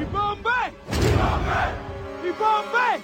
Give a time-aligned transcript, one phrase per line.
[0.00, 0.48] Ibambe!
[0.94, 1.74] Ibambe!
[2.28, 3.02] Ibambe!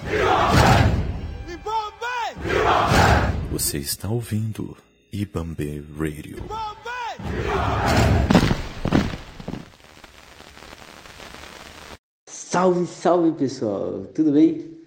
[3.51, 4.77] Você está ouvindo
[5.13, 6.37] Ibambe Radio.
[12.29, 14.79] Salve, salve pessoal, tudo bem?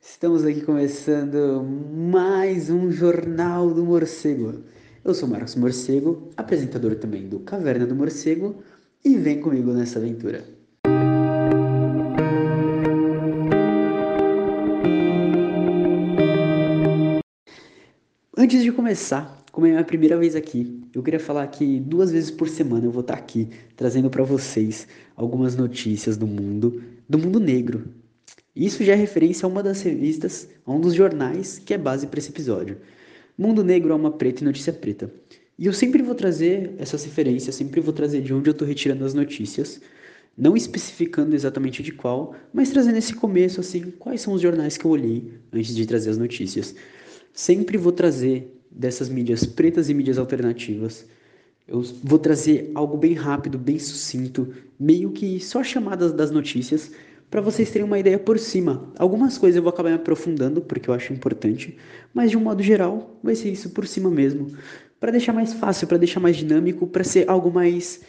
[0.00, 4.62] Estamos aqui começando mais um Jornal do Morcego.
[5.04, 8.62] Eu sou Marcos Morcego, apresentador também do Caverna do Morcego,
[9.04, 10.55] e vem comigo nessa aventura.
[18.38, 22.10] Antes de começar, como é a minha primeira vez aqui, eu queria falar que duas
[22.10, 24.86] vezes por semana eu vou estar aqui trazendo para vocês
[25.16, 27.88] algumas notícias do mundo, do mundo negro.
[28.54, 32.08] Isso já é referência a uma das revistas, a um dos jornais que é base
[32.08, 32.76] para esse episódio.
[33.38, 35.10] Mundo Negro, Alma Preta e Notícia Preta.
[35.58, 39.06] E eu sempre vou trazer essas referências, sempre vou trazer de onde eu estou retirando
[39.06, 39.80] as notícias,
[40.36, 44.84] não especificando exatamente de qual, mas trazendo esse começo assim, quais são os jornais que
[44.84, 46.74] eu olhei antes de trazer as notícias.
[47.36, 51.04] Sempre vou trazer dessas mídias pretas e mídias alternativas.
[51.68, 56.90] Eu vou trazer algo bem rápido, bem sucinto, meio que só chamadas das notícias,
[57.30, 58.90] para vocês terem uma ideia por cima.
[58.98, 61.76] Algumas coisas eu vou acabar me aprofundando, porque eu acho importante,
[62.14, 64.56] mas de um modo geral, vai ser isso por cima mesmo.
[64.98, 68.00] Para deixar mais fácil, para deixar mais dinâmico, para ser algo mais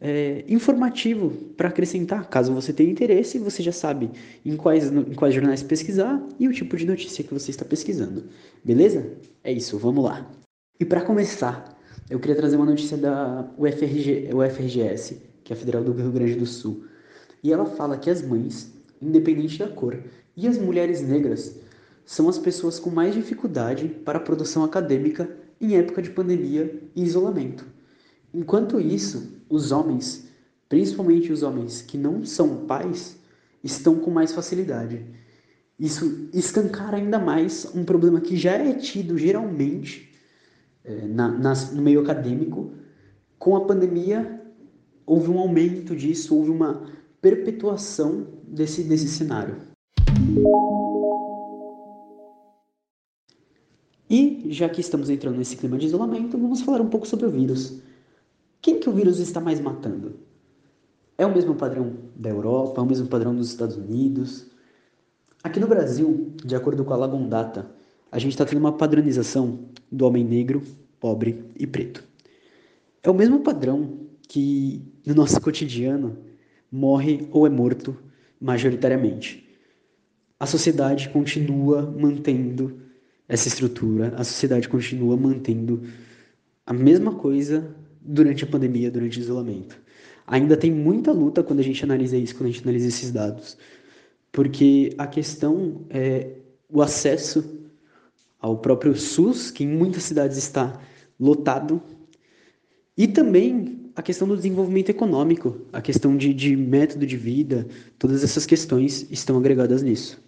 [0.00, 2.28] é, informativo para acrescentar.
[2.28, 4.10] Caso você tenha interesse, você já sabe
[4.44, 8.24] em quais, em quais jornais pesquisar e o tipo de notícia que você está pesquisando.
[8.64, 9.12] Beleza?
[9.42, 10.30] É isso, vamos lá.
[10.78, 11.76] E para começar,
[12.10, 16.34] eu queria trazer uma notícia da UFRG, UFRGS, que é a Federal do Rio Grande
[16.34, 16.84] do Sul.
[17.42, 20.02] E ela fala que as mães, independente da cor,
[20.36, 21.56] e as mulheres negras
[22.04, 25.28] são as pessoas com mais dificuldade para a produção acadêmica
[25.60, 27.66] em época de pandemia e isolamento.
[28.32, 30.28] Enquanto isso, os homens,
[30.68, 33.16] principalmente os homens que não são pais,
[33.62, 35.04] estão com mais facilidade.
[35.78, 40.12] Isso escancara ainda mais um problema que já é tido geralmente
[40.84, 42.72] é, na, no meio acadêmico.
[43.38, 44.40] Com a pandemia,
[45.04, 46.86] houve um aumento disso, houve uma
[47.20, 49.56] perpetuação desse, desse cenário.
[54.08, 57.30] E já que estamos entrando nesse clima de isolamento, vamos falar um pouco sobre o
[57.30, 57.80] vírus.
[58.66, 60.16] Quem que o vírus está mais matando?
[61.16, 64.48] É o mesmo padrão da Europa, é o mesmo padrão dos Estados Unidos?
[65.40, 67.70] Aqui no Brasil, de acordo com a Lagondata,
[68.10, 70.64] a gente está tendo uma padronização do homem negro,
[70.98, 72.02] pobre e preto.
[73.04, 76.18] É o mesmo padrão que no nosso cotidiano
[76.68, 77.96] morre ou é morto
[78.40, 79.48] majoritariamente.
[80.40, 82.80] A sociedade continua mantendo
[83.28, 85.84] essa estrutura, a sociedade continua mantendo
[86.66, 87.72] a mesma coisa
[88.06, 89.80] durante a pandemia, durante o isolamento.
[90.26, 93.56] Ainda tem muita luta quando a gente analisa isso, quando a gente analisa esses dados,
[94.32, 96.30] porque a questão é
[96.68, 97.44] o acesso
[98.40, 100.80] ao próprio SUS, que em muitas cidades está
[101.18, 101.82] lotado,
[102.96, 107.66] e também a questão do desenvolvimento econômico, a questão de, de método de vida,
[107.98, 110.22] todas essas questões estão agregadas nisso.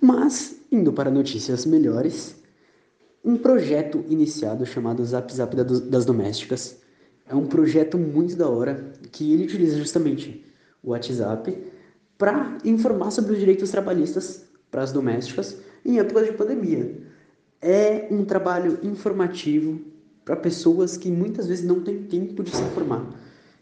[0.00, 2.39] Mas, indo para notícias melhores,
[3.24, 6.80] um projeto iniciado chamado Zap Zap das Domésticas.
[7.28, 10.44] É um projeto muito da hora que ele utiliza justamente
[10.82, 11.56] o WhatsApp
[12.18, 16.98] para informar sobre os direitos trabalhistas para as domésticas em épocas de pandemia.
[17.60, 19.80] É um trabalho informativo
[20.24, 23.06] para pessoas que muitas vezes não têm tempo de se informar.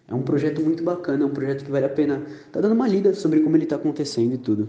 [0.06, 2.88] É um projeto muito bacana, é um projeto que vale a pena tá dando uma
[2.88, 4.68] lida sobre como ele está acontecendo e tudo.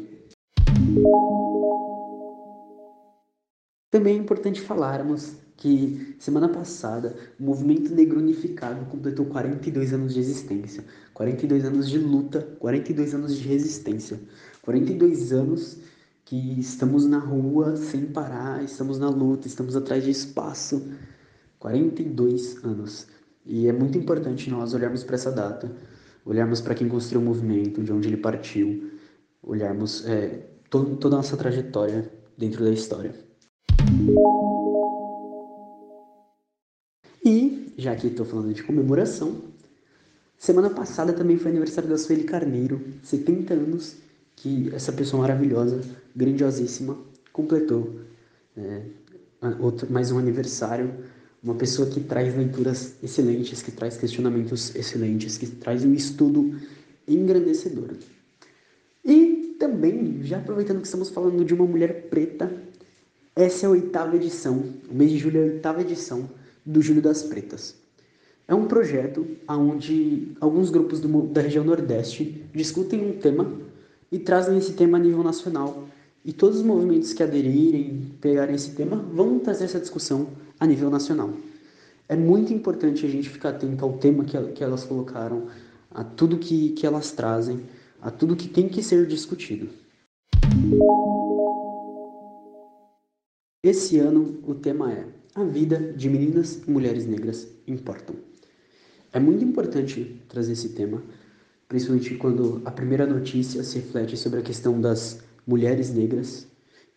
[3.92, 10.20] Também é importante falarmos que semana passada o movimento negro unificado completou 42 anos de
[10.20, 10.84] existência,
[11.14, 14.20] 42 anos de luta, 42 anos de resistência,
[14.62, 15.78] 42 anos
[16.24, 20.82] que estamos na rua sem parar, estamos na luta, estamos atrás de espaço.
[21.60, 23.08] 42 anos.
[23.46, 25.72] E é muito importante nós olharmos para essa data,
[26.26, 28.92] olharmos para quem construiu o movimento, de onde ele partiu,
[29.44, 33.29] olharmos é, todo, toda a nossa trajetória dentro da história.
[37.26, 39.36] E, já que estou falando de comemoração,
[40.38, 43.96] semana passada também foi aniversário da Sueli Carneiro, 70 anos,
[44.36, 45.82] que essa pessoa maravilhosa,
[46.16, 46.98] grandiosíssima,
[47.32, 48.00] completou
[48.58, 48.82] é,
[49.60, 50.92] outro, mais um aniversário.
[51.42, 56.60] Uma pessoa que traz leituras excelentes, que traz questionamentos excelentes, que traz um estudo
[57.08, 57.92] engrandecedor.
[59.06, 62.52] E também, já aproveitando que estamos falando de uma mulher preta,
[63.40, 66.30] essa é a oitava edição, o mês de julho é a oitava edição
[66.66, 67.74] do Julho das Pretas.
[68.46, 73.50] É um projeto onde alguns grupos do, da região Nordeste discutem um tema
[74.12, 75.88] e trazem esse tema a nível nacional.
[76.26, 80.28] E todos os movimentos que aderirem, pegarem esse tema, vão trazer essa discussão
[80.60, 81.32] a nível nacional.
[82.10, 85.48] É muito importante a gente ficar atento ao tema que, que elas colocaram,
[85.92, 87.62] a tudo que, que elas trazem,
[88.02, 89.70] a tudo que tem que ser discutido.
[93.62, 98.16] Esse ano o tema é A vida de meninas e mulheres negras importam.
[99.12, 101.04] É muito importante trazer esse tema,
[101.68, 106.48] principalmente quando a primeira notícia se reflete sobre a questão das mulheres negras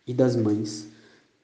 [0.07, 0.87] e das mães.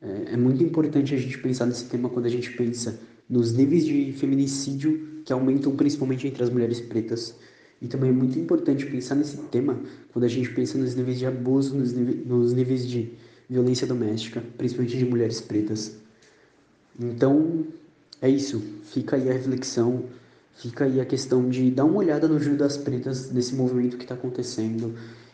[0.01, 2.97] É, é muito importante a gente pensar nesse tema quando a gente pensa
[3.29, 7.35] nos níveis de feminicídio que aumentam principalmente entre as mulheres pretas.
[7.81, 9.81] E também é muito importante pensar nesse tema
[10.13, 13.11] quando a gente pensa nos níveis de abuso, nos, nos níveis de
[13.49, 15.95] violência doméstica, principalmente de mulheres pretas.
[16.99, 17.65] Então,
[18.21, 18.61] é isso.
[18.83, 20.05] Fica aí a reflexão
[20.59, 24.03] fica aí a questão de dar uma olhada no Júlio das Pretas, nesse movimento que
[24.03, 24.93] está acontecendo,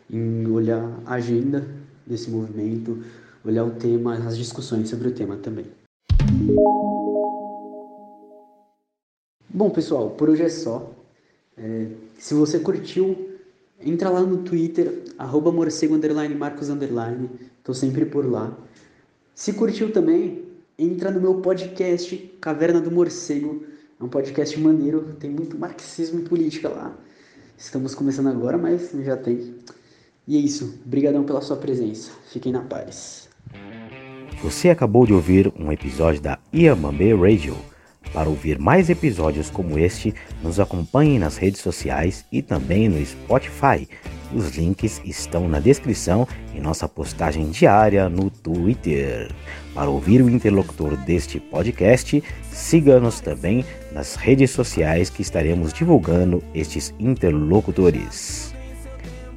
[0.10, 1.68] em olhar a agenda
[2.06, 3.04] desse movimento,
[3.44, 5.66] olhar o tema, as discussões sobre o tema também.
[9.50, 10.94] Bom, pessoal, por hoje é só.
[11.58, 11.88] É,
[12.20, 13.35] se você curtiu,
[13.80, 16.00] entra lá no Twitter, arroba morcego,
[16.38, 16.68] marcos.
[17.64, 18.56] Tô sempre por lá.
[19.34, 20.44] Se curtiu também,
[20.78, 23.64] entra no meu podcast Caverna do Morcego,
[24.00, 26.96] é um podcast maneiro, tem muito marxismo e política lá.
[27.58, 29.56] Estamos começando agora, mas já tem.
[30.28, 30.80] E é isso.
[30.86, 32.12] Obrigadão pela sua presença.
[32.32, 33.30] Fiquem na paz.
[34.42, 37.56] Você acabou de ouvir um episódio da Iamambe Radio.
[38.16, 43.90] Para ouvir mais episódios como este, nos acompanhe nas redes sociais e também no Spotify.
[44.34, 46.26] Os links estão na descrição
[46.56, 49.30] e nossa postagem diária no Twitter.
[49.74, 56.96] Para ouvir o interlocutor deste podcast, siga-nos também nas redes sociais que estaremos divulgando estes
[56.98, 58.56] interlocutores.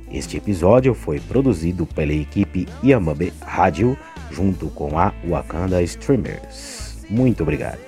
[0.09, 3.99] Este episódio foi produzido pela equipe Yamabe Rádio
[4.31, 7.05] junto com a Wakanda Streamers.
[7.11, 7.88] Muito obrigado.